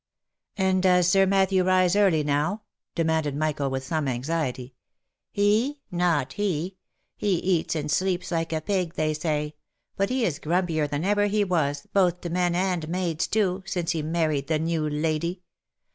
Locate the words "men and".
12.31-12.89